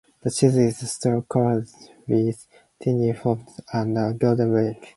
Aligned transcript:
The 0.23 0.31
cheese 0.31 0.57
is 0.57 0.91
straw-colored, 0.93 1.67
with 2.07 2.47
tiny 2.83 3.11
holes 3.11 3.59
and 3.71 3.95
a 3.99 4.13
golden 4.17 4.51
rind. 4.51 4.77